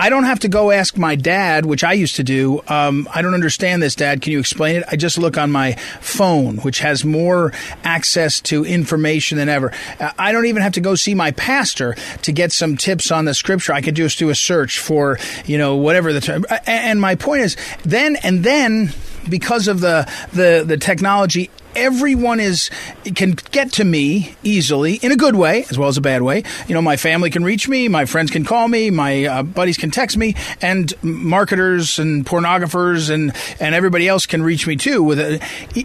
[0.00, 2.62] I don't have to go ask my dad, which I used to do.
[2.68, 4.22] Um, I don't understand this, Dad.
[4.22, 4.84] Can you explain it?
[4.88, 7.52] I just look on my phone, which has more
[7.84, 9.74] access to information than ever.
[9.98, 13.26] Uh, I don't even have to go see my pastor to get some tips on
[13.26, 13.74] the scripture.
[13.74, 16.46] I could just do a search for, you know, whatever the term.
[16.66, 18.94] And my point is, then and then
[19.28, 22.70] because of the, the, the technology, everyone is
[23.14, 26.42] can get to me easily in a good way as well as a bad way.
[26.68, 29.76] You know, my family can reach me, my friends can call me, my uh, buddies
[29.76, 35.02] can text me, and marketers and pornographers and and everybody else can reach me too.
[35.02, 35.42] With it,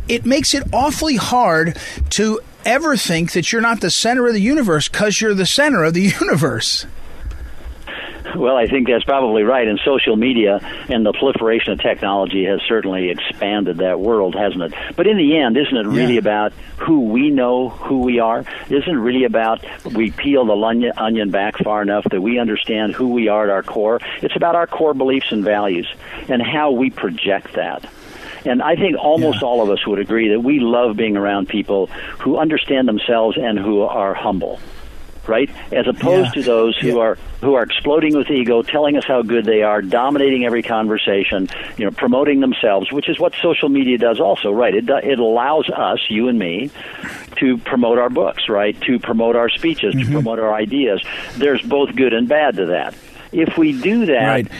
[0.07, 1.77] it makes it awfully hard
[2.11, 5.83] to ever think that you're not the center of the universe because you're the center
[5.83, 6.85] of the universe.
[8.35, 9.67] Well, I think that's probably right.
[9.67, 14.73] And social media and the proliferation of technology has certainly expanded that world, hasn't it?
[14.95, 16.19] But in the end, isn't it really yeah.
[16.19, 18.43] about who we know who we are?
[18.69, 23.09] Isn't it really about we peel the onion back far enough that we understand who
[23.09, 23.99] we are at our core?
[24.21, 25.87] It's about our core beliefs and values
[26.27, 27.89] and how we project that.
[28.45, 29.47] And I think almost yeah.
[29.47, 31.87] all of us would agree that we love being around people
[32.19, 34.59] who understand themselves and who are humble
[35.27, 35.49] right?
[35.71, 36.41] As opposed yeah.
[36.41, 37.01] to those who yeah.
[37.01, 41.47] are who are exploding with ego, telling us how good they are, dominating every conversation,
[41.77, 44.73] you know, promoting themselves, which is what social media does also, right?
[44.73, 46.71] It it allows us, you and me,
[47.37, 48.79] to promote our books, right?
[48.81, 50.07] To promote our speeches, mm-hmm.
[50.07, 51.03] to promote our ideas.
[51.37, 52.95] There's both good and bad to that.
[53.31, 54.51] If we do that, right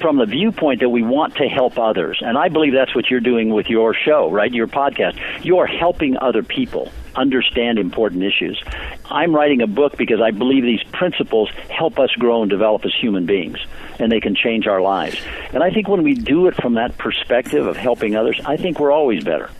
[0.00, 2.22] from the viewpoint that we want to help others.
[2.24, 4.50] And I believe that's what you're doing with your show, right?
[4.50, 5.44] Your podcast.
[5.44, 8.62] You're helping other people understand important issues.
[9.04, 12.94] I'm writing a book because I believe these principles help us grow and develop as
[12.94, 13.58] human beings,
[13.98, 15.20] and they can change our lives.
[15.52, 18.78] And I think when we do it from that perspective of helping others, I think
[18.80, 19.50] we're always better.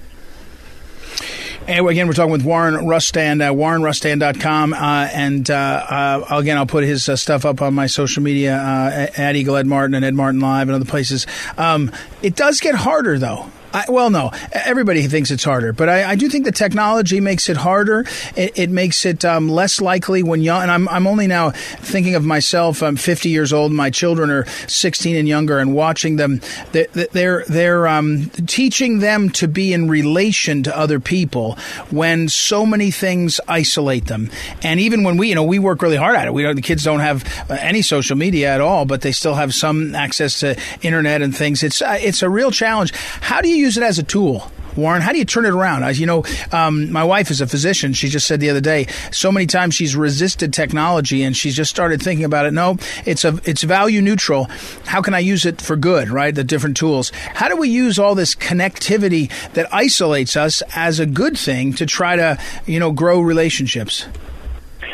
[1.67, 4.73] And again, we're talking with Warren Rustand, uh, warrenrustand.com.
[4.73, 8.57] Uh, and uh, uh, again, I'll put his uh, stuff up on my social media
[8.57, 11.27] uh, at Eagle Ed Martin and Ed Martin Live and other places.
[11.59, 13.51] Um, it does get harder, though.
[13.73, 17.49] I, well, no, everybody thinks it's harder, but I, I, do think the technology makes
[17.49, 18.05] it harder.
[18.37, 20.63] It, it makes it um, less likely when young.
[20.63, 22.83] And I'm, I'm only now thinking of myself.
[22.83, 23.73] I'm 50 years old.
[23.73, 26.41] My children are 16 and younger, and watching them,
[26.73, 31.57] they're they're um, teaching them to be in relation to other people
[31.91, 34.31] when so many things isolate them.
[34.63, 36.35] And even when we, you know, we work really hard at it.
[36.35, 39.35] We don't, the kids don't have uh, any social media at all, but they still
[39.35, 41.63] have some access to internet and things.
[41.63, 42.93] It's uh, it's a real challenge.
[43.21, 44.51] How do you use it as a tool?
[44.77, 45.83] Warren, how do you turn it around?
[45.83, 47.93] As you know, um, my wife is a physician.
[47.93, 51.71] She just said the other day, so many times she's resisted technology, and she's just
[51.71, 52.53] started thinking about it.
[52.53, 54.45] No, it's a it's value neutral.
[54.87, 56.09] How can I use it for good?
[56.09, 57.11] Right, the different tools.
[57.35, 61.87] How do we use all this connectivity that isolates us as a good thing to
[61.87, 64.07] try to you know grow relationships?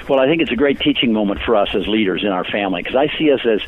[0.08, 2.82] Well, I think it's a great teaching moment for us as leaders in our family
[2.82, 3.60] because I see us as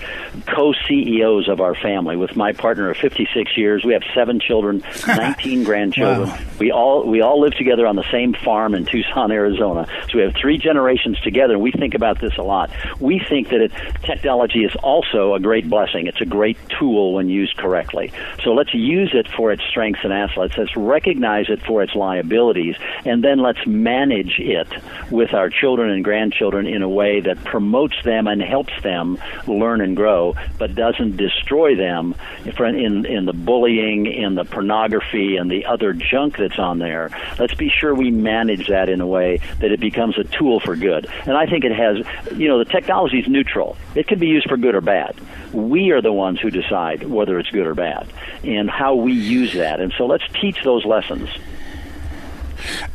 [0.47, 2.17] co-CEOs of our family.
[2.17, 6.29] With my partner of 56 years, we have seven children, 19 grandchildren.
[6.29, 6.39] Wow.
[6.61, 9.87] We all we all live together on the same farm in Tucson, Arizona.
[10.11, 12.71] So we have three generations together, and we think about this a lot.
[13.01, 13.73] We think that it,
[14.05, 16.07] technology is also a great blessing.
[16.07, 18.13] It's a great tool when used correctly.
[18.45, 20.55] So let's use it for its strengths and assets.
[20.57, 24.69] Let's recognize it for its liabilities, and then let's manage it
[25.11, 29.81] with our children and grandchildren in a way that promotes them and helps them learn
[29.81, 32.15] and grow, but doesn't destroy them
[32.45, 37.11] in in the bullying, in the pornography, and the other junk that's on there.
[37.39, 40.77] Let's be sure we manage that in a way that it becomes a tool for
[40.77, 41.09] good.
[41.27, 43.77] And I think it has, you know, the technology is neutral.
[43.95, 45.21] It can be used for good or bad.
[45.53, 48.07] We are the ones who decide whether it's good or bad
[48.45, 49.81] and how we use that.
[49.81, 51.29] And so let's teach those lessons.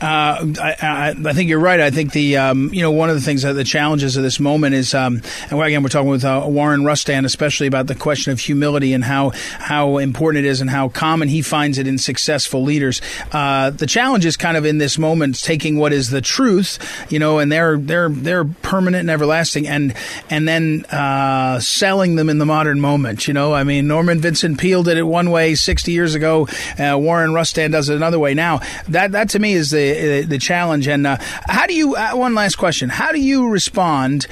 [0.02, 1.80] Uh, I, I, I, think you're right.
[1.80, 4.39] I think the um, you know one of the things that the challenges of this
[4.39, 8.32] moment is, um, and again we're talking with uh, Warren Rustand, especially about the question
[8.32, 11.97] of humility and how how important it is and how common he finds it in
[11.97, 13.02] successful leaders.
[13.32, 17.19] Uh, the challenge is kind of in this moment taking what is the truth, you
[17.19, 19.93] know, and they're they're they're permanent and everlasting, and
[20.30, 23.28] and then uh, selling them in the modern moment.
[23.28, 26.47] You know, I mean Norman Vincent Peale did it one way 60 years ago.
[26.78, 28.60] Uh, Warren Rustand does it another way now.
[28.89, 30.88] That that to me is the the challenge.
[30.88, 31.96] And uh, how do you?
[31.96, 34.28] Uh, one last question: How do you respond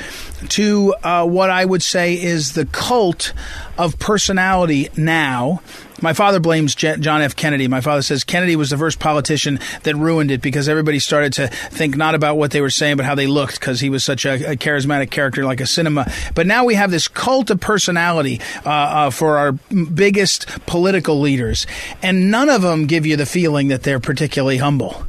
[0.49, 3.33] to uh, what I would say is the cult
[3.77, 5.61] of personality now?
[6.01, 7.35] My father blames John F.
[7.35, 7.67] Kennedy.
[7.67, 11.47] My father says Kennedy was the first politician that ruined it because everybody started to
[11.47, 14.25] think not about what they were saying, but how they looked because he was such
[14.25, 16.11] a, a, charismatic character like a cinema.
[16.33, 21.67] But now we have this cult of personality uh, uh, for our biggest political leaders,
[22.01, 25.05] and none of them give you the feeling that they're particularly humble.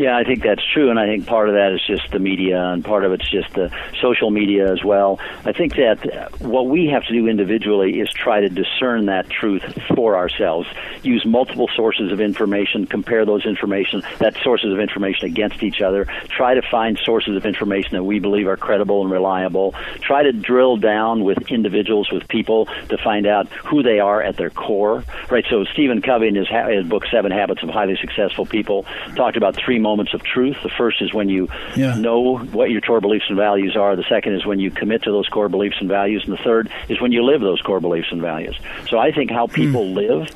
[0.00, 2.58] Yeah, I think that's true, and I think part of that is just the media,
[2.58, 5.20] and part of it's just the social media as well.
[5.44, 9.62] I think that what we have to do individually is try to discern that truth
[9.94, 10.66] for ourselves.
[11.02, 16.06] Use multiple sources of information, compare those information, that sources of information against each other.
[16.30, 19.74] Try to find sources of information that we believe are credible and reliable.
[20.00, 24.38] Try to drill down with individuals, with people, to find out who they are at
[24.38, 25.04] their core.
[25.28, 25.44] Right.
[25.50, 29.56] So Stephen Covey in his, his book Seven Habits of Highly Successful People talked about
[29.56, 30.56] three moments of truth.
[30.62, 31.94] The first is when you yeah.
[31.96, 33.96] know what your core beliefs and values are.
[33.96, 36.22] The second is when you commit to those core beliefs and values.
[36.24, 38.56] And the third is when you live those core beliefs and values.
[38.88, 39.94] So I think how people mm.
[39.94, 40.28] live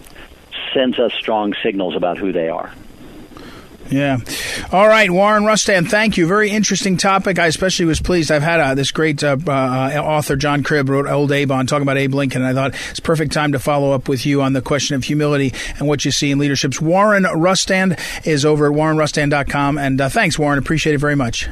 [0.73, 2.73] sends us strong signals about who they are.
[3.91, 4.19] Yeah.
[4.73, 6.27] All right, Warren Rustand, thank you.
[6.27, 7.39] Very interesting topic.
[7.39, 8.31] I especially was pleased.
[8.31, 9.51] I've had uh, this great uh, uh,
[10.03, 13.01] author, John Cribb, wrote Old Abe on talking about Abe Lincoln, and I thought it's
[13.01, 16.11] perfect time to follow up with you on the question of humility and what you
[16.11, 16.81] see in leaderships.
[16.81, 20.59] Warren Rustand is over at warrenrustand.com, and uh, thanks, Warren.
[20.59, 21.49] Appreciate it very much.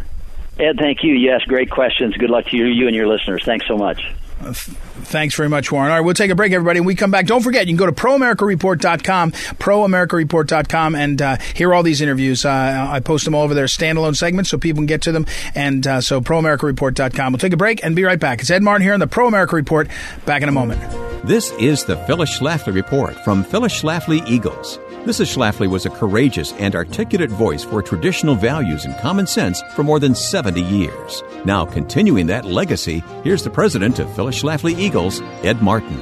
[0.58, 1.14] Ed, thank you.
[1.14, 2.16] Yes, great questions.
[2.16, 3.42] Good luck to you, you and your listeners.
[3.44, 4.02] Thanks so much.
[4.42, 5.90] Thanks very much, Warren.
[5.90, 6.80] All right, we'll take a break, everybody.
[6.80, 11.74] When we come back, don't forget, you can go to proamericareport.com, proamericareport.com, and uh, hear
[11.74, 12.44] all these interviews.
[12.44, 15.26] Uh, I post them all over there, standalone segments, so people can get to them.
[15.54, 17.32] And uh, so, proamericareport.com.
[17.32, 18.40] We'll take a break and be right back.
[18.40, 19.88] It's Ed Martin here on the Pro America Report.
[20.26, 20.80] Back in a moment.
[21.24, 24.78] This is the Phyllis Schlafly Report from Phyllis Schlafly Eagles.
[25.04, 25.34] Mrs.
[25.34, 29.98] Schlafly was a courageous and articulate voice for traditional values and common sense for more
[29.98, 31.24] than 70 years.
[31.44, 35.98] Now, continuing that legacy, here's the president of Phyllis Schlafly Eagles, Ed Martin.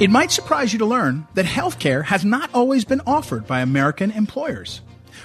[0.00, 4.10] It might surprise you to learn that healthcare has not always been offered by American
[4.10, 4.80] employers.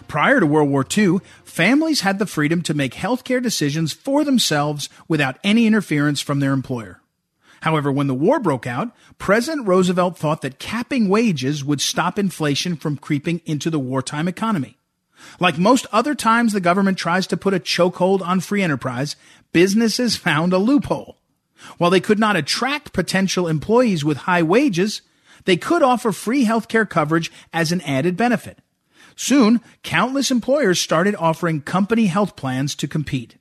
[0.09, 4.89] Prior to World War II, families had the freedom to make healthcare decisions for themselves
[5.07, 6.99] without any interference from their employer.
[7.61, 12.75] However, when the war broke out, President Roosevelt thought that capping wages would stop inflation
[12.75, 14.77] from creeping into the wartime economy.
[15.39, 19.15] Like most other times the government tries to put a chokehold on free enterprise,
[19.53, 21.17] businesses found a loophole.
[21.77, 25.01] While they could not attract potential employees with high wages,
[25.45, 28.59] they could offer free healthcare coverage as an added benefit.
[29.15, 33.37] Soon, countless employers started offering company health plans to compete.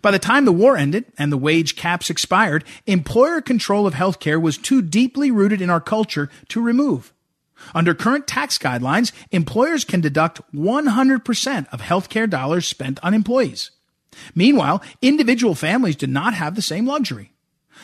[0.00, 4.40] By the time the war ended and the wage caps expired, employer control of healthcare
[4.40, 7.12] was too deeply rooted in our culture to remove.
[7.74, 13.70] Under current tax guidelines, employers can deduct 100% of healthcare dollars spent on employees.
[14.34, 17.32] Meanwhile, individual families do not have the same luxury.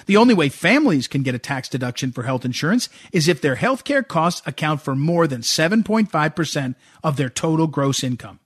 [0.07, 3.57] The only way families can get a tax deduction for health insurance is if their
[3.57, 8.41] healthcare costs account for more than 7.5% of their total gross income.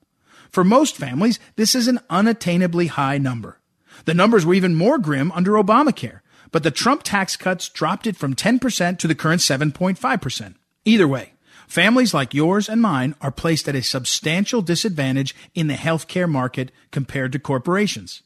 [0.53, 3.59] For most families, this is an unattainably high number.
[4.05, 8.17] The numbers were even more grim under Obamacare, but the Trump tax cuts dropped it
[8.17, 10.55] from 10% to the current 7.5%.
[10.85, 11.33] Either way,
[11.67, 16.71] families like yours and mine are placed at a substantial disadvantage in the healthcare market
[16.91, 18.23] compared to corporations.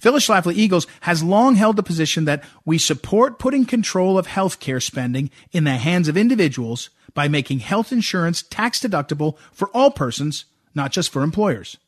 [0.00, 4.82] Phyllis Schlafly Eagles has long held the position that we support putting control of healthcare
[4.82, 10.44] spending in the hands of individuals by making health insurance tax deductible for all persons,
[10.74, 11.78] not just for employers.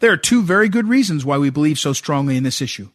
[0.00, 2.90] There are two very good reasons why we believe so strongly in this issue.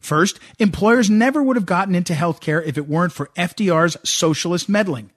[0.00, 5.10] First, employers never would have gotten into healthcare if it weren't for FDR's socialist meddling.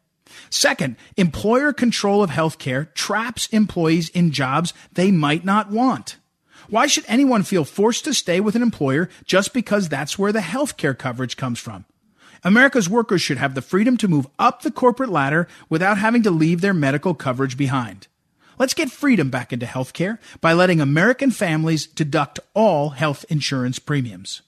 [0.49, 6.17] Second, employer control of healthcare traps employees in jobs they might not want.
[6.69, 10.39] Why should anyone feel forced to stay with an employer just because that's where the
[10.39, 11.85] healthcare coverage comes from?
[12.43, 16.31] America's workers should have the freedom to move up the corporate ladder without having to
[16.31, 18.07] leave their medical coverage behind.
[18.59, 24.41] Let's get freedom back into healthcare by letting American families deduct all health insurance premiums.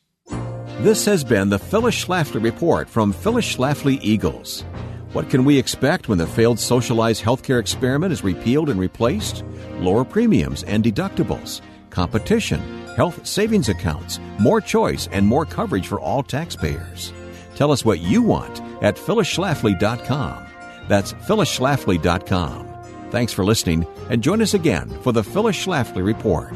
[0.82, 4.66] This has been the Phyllis Schlafly Report from Phyllis Schlafly Eagles.
[5.14, 9.46] What can we expect when the failed socialized healthcare experiment is repealed and replaced?
[9.80, 12.60] Lower premiums and deductibles, competition,
[12.98, 17.14] health savings accounts, more choice, and more coverage for all taxpayers.
[17.56, 20.48] Tell us what you want at phyllisschlafly.com.
[20.90, 22.71] That's phyllisschlafly.com.
[23.12, 26.54] Thanks for listening, and join us again for the Phyllis Schlafly Report.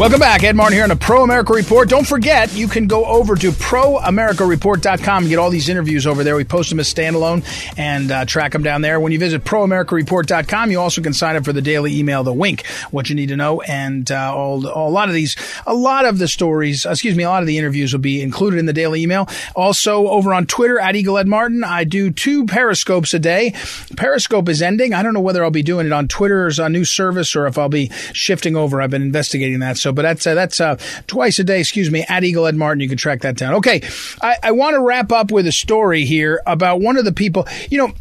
[0.00, 0.44] Welcome back.
[0.44, 1.86] Ed Martin here on the Pro America Report.
[1.86, 6.36] Don't forget, you can go over to proamericareport.com and get all these interviews over there.
[6.36, 7.44] We post them as standalone
[7.76, 8.98] and uh, track them down there.
[8.98, 12.64] When you visit proamericareport.com, you also can sign up for the daily email, The Wink,
[12.90, 13.60] what you need to know.
[13.60, 15.36] And uh, all, all, a lot of these,
[15.66, 18.58] a lot of the stories, excuse me, a lot of the interviews will be included
[18.58, 19.28] in the daily email.
[19.54, 23.52] Also, over on Twitter, at Eagle Ed Martin, I do two Periscopes a day.
[23.98, 24.94] Periscope is ending.
[24.94, 27.58] I don't know whether I'll be doing it on Twitter's a new service or if
[27.58, 28.80] I'll be shifting over.
[28.80, 29.76] I've been investigating that.
[29.76, 30.76] So but that's uh, that's uh,
[31.06, 31.60] twice a day.
[31.60, 32.80] Excuse me, at Eagle Ed Martin.
[32.80, 33.54] You can track that down.
[33.54, 33.82] Okay,
[34.22, 37.46] I, I want to wrap up with a story here about one of the people.
[37.70, 37.92] You know.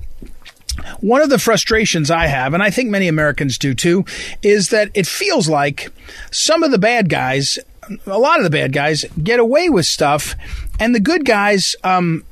[1.02, 4.06] One of the frustrations I have, and I think many Americans do too,
[4.42, 5.92] is that it feels like
[6.32, 7.60] some of the bad guys,
[8.06, 10.36] a lot of the bad guys, get away with stuff,
[10.80, 12.24] and the good guys um,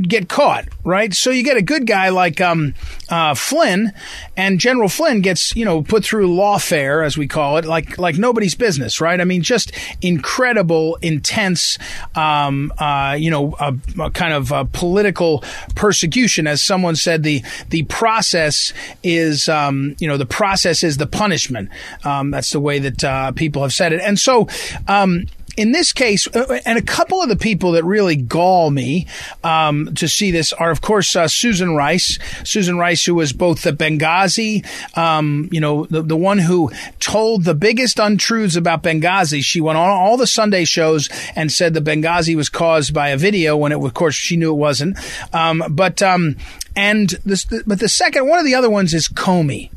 [0.00, 1.12] get caught, right?
[1.12, 2.74] So you get a good guy like um,
[3.08, 3.92] uh, Flynn,
[4.36, 8.16] and General Flynn gets you know put through lawfare, as we call it, like like
[8.16, 9.20] nobody's business, right?
[9.20, 11.78] I mean, just incredible, intense,
[12.14, 15.44] um, uh, you know, a, a kind of a political
[15.74, 17.22] persecution, as someone said.
[17.22, 21.70] The the process is, um, you know, the process is the punishment.
[22.04, 24.48] Um, that's the way that uh, people have said it, and so
[24.88, 25.26] um,
[25.56, 29.06] in this case, uh, and a couple of the people that really gall me
[29.42, 32.18] um, to see this are, of course, uh, Susan Rice.
[32.44, 37.44] Susan Rice, who was both the Benghazi, um, you know, the, the one who told
[37.44, 39.42] the biggest untruths about Benghazi.
[39.42, 43.16] She went on all the Sunday shows and said the Benghazi was caused by a
[43.16, 44.98] video when it, of course, she knew it wasn't.
[45.32, 46.36] Um, but um,
[46.76, 49.70] and this, but the second one of the other ones is Comey.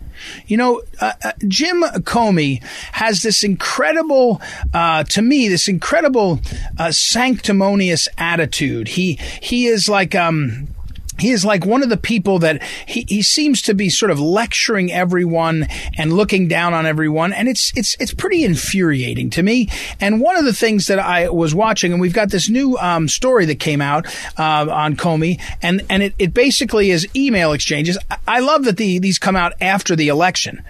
[0.48, 2.64] You know, uh, uh, Jim Comey
[2.94, 4.42] has this incredible,
[4.74, 6.40] uh, to me, this incredible
[6.78, 8.90] uh, sanctimonious attitude.
[8.90, 10.68] He he is like um
[11.20, 14.20] he is like one of the people that he, he seems to be sort of
[14.20, 17.34] lecturing everyone and looking down on everyone.
[17.34, 19.70] And it's, it's, it's pretty infuriating to me.
[20.00, 23.08] And one of the things that I was watching, and we've got this new, um,
[23.08, 24.08] story that came out,
[24.38, 27.98] uh, on Comey, and, and it, it basically is email exchanges.
[28.28, 30.64] I love that the, these come out after the election.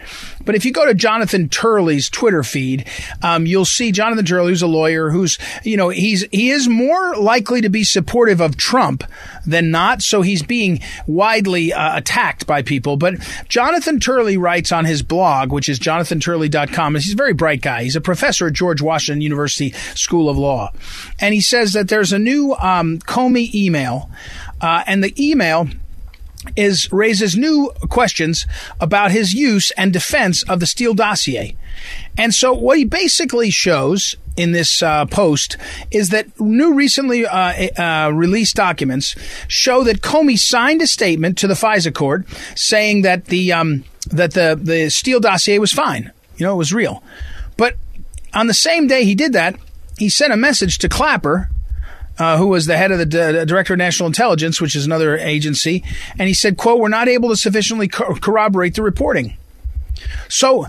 [0.45, 2.87] But if you go to Jonathan Turley's Twitter feed,
[3.21, 7.15] um, you'll see Jonathan Turley, who's a lawyer, who's you know he's he is more
[7.15, 9.03] likely to be supportive of Trump
[9.45, 10.01] than not.
[10.01, 12.97] So he's being widely uh, attacked by people.
[12.97, 13.15] But
[13.47, 16.95] Jonathan Turley writes on his blog, which is jonathanturley.com.
[16.95, 17.83] He's a very bright guy.
[17.83, 20.71] He's a professor at George Washington University School of Law,
[21.19, 24.09] and he says that there's a new um, Comey email,
[24.61, 25.67] uh, and the email
[26.55, 28.45] is raises new questions
[28.79, 31.55] about his use and defense of the Steele dossier.
[32.17, 35.57] And so what he basically shows in this uh, post
[35.91, 39.15] is that new recently uh, uh, released documents
[39.47, 44.33] show that Comey signed a statement to the FISA court saying that the um, that
[44.33, 46.11] the the Steele dossier was fine.
[46.37, 47.03] You know, it was real.
[47.57, 47.75] But
[48.33, 49.55] on the same day he did that,
[49.97, 51.49] he sent a message to Clapper,
[52.19, 55.17] uh, who was the head of the D- Director of National Intelligence, which is another
[55.17, 55.83] agency,
[56.19, 59.37] and he said, "quote We're not able to sufficiently co- corroborate the reporting."
[60.27, 60.65] So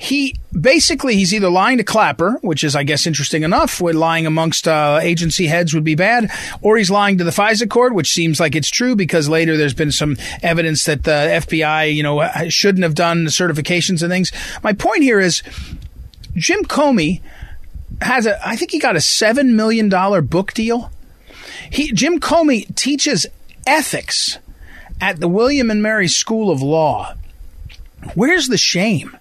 [0.00, 3.80] he basically he's either lying to Clapper, which is I guess interesting enough.
[3.80, 6.30] Where lying amongst uh, agency heads would be bad,
[6.62, 9.74] or he's lying to the FISA court, which seems like it's true because later there's
[9.74, 14.30] been some evidence that the FBI, you know, shouldn't have done the certifications and things.
[14.62, 15.42] My point here is
[16.36, 17.20] Jim Comey
[18.00, 19.88] has a, I think he got a $7 million
[20.26, 20.90] book deal.
[21.70, 23.26] He, Jim Comey teaches
[23.66, 24.38] ethics
[25.00, 27.14] at the William and Mary School of Law.
[28.14, 29.17] Where's the shame?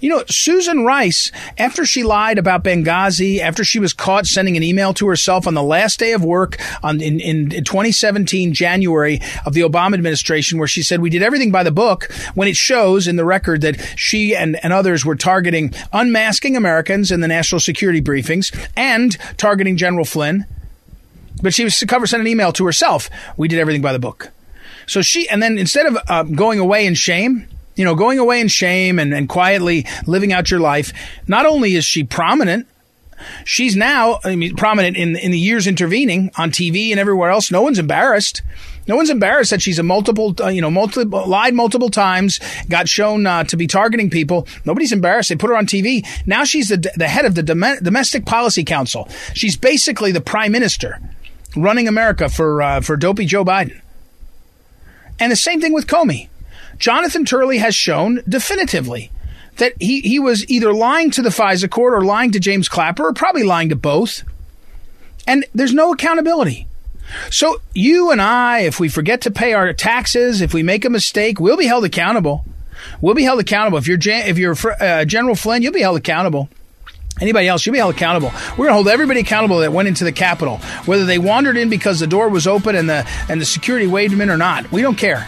[0.00, 4.62] You know, Susan Rice, after she lied about Benghazi, after she was caught sending an
[4.62, 9.54] email to herself on the last day of work on, in, in 2017, January of
[9.54, 13.08] the Obama administration, where she said, we did everything by the book, when it shows
[13.08, 17.60] in the record that she and, and others were targeting unmasking Americans in the national
[17.60, 20.46] security briefings and targeting General Flynn.
[21.42, 23.08] But she was cover sent an email to herself.
[23.36, 24.30] We did everything by the book.
[24.86, 27.46] So she, and then instead of uh, going away in shame,
[27.78, 30.92] you know, going away in shame and, and quietly living out your life,
[31.28, 32.66] not only is she prominent,
[33.44, 37.52] she's now I mean, prominent in, in the years intervening on TV and everywhere else.
[37.52, 38.42] No one's embarrassed.
[38.88, 42.88] No one's embarrassed that she's a multiple, uh, you know, multiple, lied multiple times, got
[42.88, 44.48] shown uh, to be targeting people.
[44.64, 45.28] Nobody's embarrassed.
[45.28, 46.04] They put her on TV.
[46.26, 49.08] Now she's the, the head of the Dom- Domestic Policy Council.
[49.34, 50.98] She's basically the prime minister
[51.54, 53.80] running America for, uh, for dopey Joe Biden.
[55.20, 56.28] And the same thing with Comey.
[56.78, 59.10] Jonathan Turley has shown definitively
[59.56, 63.08] that he, he was either lying to the FISA court or lying to James Clapper
[63.08, 64.24] or probably lying to both.
[65.26, 66.66] And there's no accountability.
[67.30, 70.90] So you and I, if we forget to pay our taxes, if we make a
[70.90, 72.44] mistake, we'll be held accountable.
[73.00, 73.78] We'll be held accountable.
[73.78, 76.48] If you're if you're uh, General Flynn, you'll be held accountable.
[77.20, 78.30] Anybody else, you'll be held accountable.
[78.50, 81.68] We're going to hold everybody accountable that went into the Capitol, whether they wandered in
[81.68, 84.70] because the door was open and the and the security waved them in or not.
[84.70, 85.26] We don't care.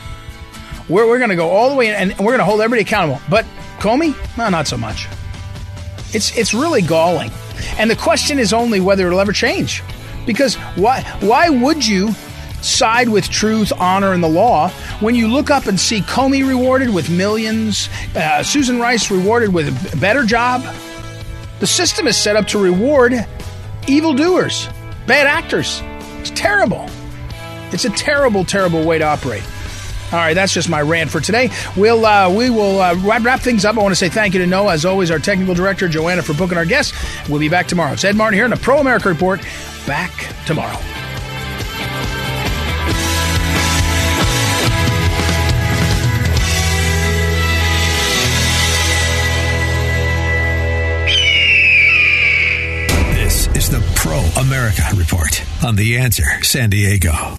[0.91, 2.83] We're, we're going to go all the way in, and we're going to hold everybody
[2.83, 3.21] accountable.
[3.31, 3.47] But
[3.79, 5.07] Comey, no, not so much.
[6.13, 7.31] It's it's really galling,
[7.79, 9.83] and the question is only whether it'll ever change.
[10.27, 12.13] Because why why would you
[12.63, 14.69] side with truth, honor, and the law
[14.99, 19.95] when you look up and see Comey rewarded with millions, uh, Susan Rice rewarded with
[19.95, 20.63] a better job?
[21.61, 23.15] The system is set up to reward
[23.87, 24.69] evildoers,
[25.07, 25.81] bad actors.
[26.19, 26.89] It's terrible.
[27.71, 29.45] It's a terrible, terrible way to operate.
[30.13, 31.51] All right, that's just my rant for today.
[31.77, 33.77] We'll uh, we will uh, wrap, things up.
[33.77, 36.35] I want to say thank you to Noah, as always, our technical director Joanna for
[36.35, 36.93] booking our guests.
[37.29, 37.93] We'll be back tomorrow.
[37.93, 39.41] It's Ed Martin here in the Pro America Report.
[39.87, 40.13] Back
[40.47, 40.79] tomorrow.
[53.15, 57.37] This is the Pro America Report on The Answer San Diego.